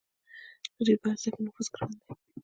د 0.75 0.77
دوی 0.85 0.95
په 1.01 1.07
هسته 1.11 1.29
کې 1.33 1.41
نفوذ 1.45 1.67
ګران 1.75 1.91
دی. 1.97 2.03